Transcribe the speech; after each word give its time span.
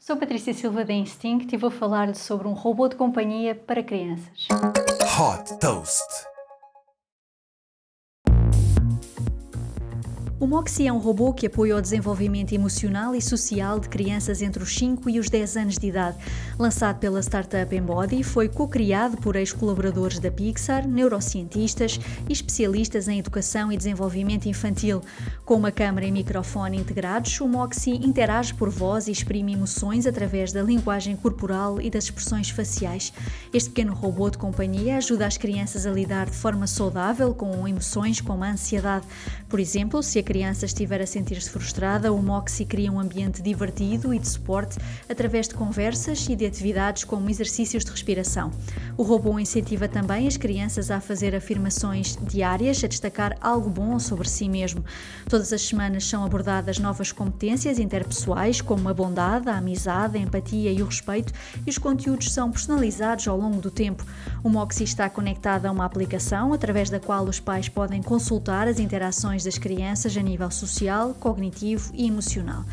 Sou 0.00 0.16
Patrícia 0.16 0.54
Silva 0.54 0.82
da 0.82 0.94
Instinct 0.94 1.54
e 1.54 1.58
vou 1.58 1.70
falar-lhe 1.70 2.14
sobre 2.14 2.48
um 2.48 2.54
robô 2.54 2.88
de 2.88 2.96
companhia 2.96 3.54
para 3.54 3.82
crianças. 3.82 4.48
Hot 4.50 5.58
Toast. 5.60 6.30
O 10.40 10.46
Moxie 10.46 10.86
é 10.86 10.92
um 10.92 10.96
robô 10.96 11.34
que 11.34 11.46
apoia 11.46 11.76
o 11.76 11.82
desenvolvimento 11.82 12.54
emocional 12.54 13.14
e 13.14 13.20
social 13.20 13.78
de 13.78 13.90
crianças 13.90 14.40
entre 14.40 14.62
os 14.62 14.74
5 14.74 15.10
e 15.10 15.18
os 15.18 15.28
10 15.28 15.56
anos 15.58 15.76
de 15.76 15.86
idade. 15.86 16.16
Lançado 16.58 16.98
pela 16.98 17.20
startup 17.20 17.76
Embody, 17.76 18.22
foi 18.22 18.48
co-criado 18.48 19.18
por 19.18 19.36
ex-colaboradores 19.36 20.18
da 20.18 20.30
Pixar, 20.30 20.88
neurocientistas 20.88 22.00
e 22.26 22.32
especialistas 22.32 23.06
em 23.06 23.18
educação 23.18 23.70
e 23.70 23.76
desenvolvimento 23.76 24.46
infantil. 24.46 25.02
Com 25.44 25.56
uma 25.56 25.70
câmera 25.70 26.06
e 26.06 26.10
microfone 26.10 26.78
integrados, 26.78 27.38
o 27.38 27.46
Moxie 27.46 27.96
interage 28.02 28.54
por 28.54 28.70
voz 28.70 29.08
e 29.08 29.12
exprime 29.12 29.52
emoções 29.52 30.06
através 30.06 30.52
da 30.52 30.62
linguagem 30.62 31.16
corporal 31.16 31.82
e 31.82 31.90
das 31.90 32.04
expressões 32.04 32.48
faciais. 32.48 33.12
Este 33.52 33.68
pequeno 33.68 33.92
robô 33.92 34.30
de 34.30 34.38
companhia 34.38 34.96
ajuda 34.96 35.26
as 35.26 35.36
crianças 35.36 35.84
a 35.84 35.90
lidar 35.90 36.30
de 36.30 36.36
forma 36.36 36.66
saudável 36.66 37.34
com 37.34 37.68
emoções 37.68 38.22
como 38.22 38.42
a 38.42 38.52
ansiedade. 38.52 39.06
Por 39.46 39.60
exemplo, 39.60 40.02
se 40.02 40.18
a 40.18 40.29
criança 40.30 40.64
estiver 40.64 41.00
a 41.02 41.06
sentir-se 41.08 41.50
frustrada, 41.50 42.12
o 42.12 42.22
Moxie 42.22 42.64
cria 42.64 42.92
um 42.92 43.00
ambiente 43.00 43.42
divertido 43.42 44.14
e 44.14 44.18
de 44.20 44.28
suporte 44.28 44.78
através 45.08 45.48
de 45.48 45.56
conversas 45.56 46.24
e 46.28 46.36
de 46.36 46.46
atividades 46.46 47.02
como 47.02 47.28
exercícios 47.28 47.84
de 47.84 47.90
respiração. 47.90 48.52
O 48.96 49.02
robô 49.02 49.40
incentiva 49.40 49.88
também 49.88 50.28
as 50.28 50.36
crianças 50.36 50.88
a 50.88 51.00
fazer 51.00 51.34
afirmações 51.34 52.16
diárias, 52.28 52.84
a 52.84 52.86
destacar 52.86 53.36
algo 53.40 53.68
bom 53.68 53.98
sobre 53.98 54.28
si 54.28 54.48
mesmo. 54.48 54.84
Todas 55.28 55.52
as 55.52 55.62
semanas 55.62 56.06
são 56.06 56.24
abordadas 56.24 56.78
novas 56.78 57.10
competências 57.10 57.80
interpessoais, 57.80 58.60
como 58.60 58.88
a 58.88 58.94
bondade, 58.94 59.48
a 59.48 59.56
amizade, 59.56 60.16
a 60.16 60.20
empatia 60.20 60.70
e 60.70 60.80
o 60.80 60.86
respeito, 60.86 61.32
e 61.66 61.70
os 61.70 61.76
conteúdos 61.76 62.32
são 62.32 62.52
personalizados 62.52 63.26
ao 63.26 63.36
longo 63.36 63.60
do 63.60 63.68
tempo. 63.68 64.06
O 64.44 64.48
Moxie 64.48 64.84
está 64.84 65.10
conectado 65.10 65.66
a 65.66 65.72
uma 65.72 65.84
aplicação 65.84 66.52
através 66.52 66.88
da 66.88 67.00
qual 67.00 67.24
os 67.24 67.40
pais 67.40 67.68
podem 67.68 68.00
consultar 68.00 68.68
as 68.68 68.78
interações 68.78 69.42
das 69.42 69.58
crianças 69.58 70.19
a 70.20 70.22
nível 70.22 70.50
social, 70.50 71.14
cognitivo 71.14 71.90
e 71.94 72.06
emocional. 72.06 72.64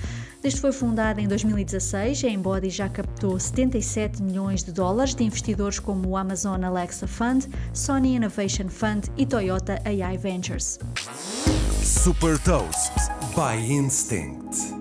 Desde 0.41 0.61
foi 0.61 0.71
fundada 0.71 1.19
em 1.19 1.27
2016, 1.27 2.23
a 2.23 2.29
Embody 2.29 2.69
já 2.69 2.87
captou 2.87 3.39
77 3.39 4.21
milhões 4.21 4.63
de 4.63 4.71
dólares 4.71 5.15
de 5.15 5.23
investidores 5.23 5.79
como 5.79 6.09
o 6.09 6.17
Amazon 6.17 6.63
Alexa 6.63 7.07
Fund, 7.07 7.47
Sony 7.73 8.15
Innovation 8.15 8.69
Fund 8.69 9.05
e 9.17 9.25
Toyota 9.25 9.81
AI 9.83 10.17
Ventures. 10.17 10.79
Super 11.83 12.37
Toast 12.39 12.93
by 13.35 13.59
Instinct. 13.73 14.76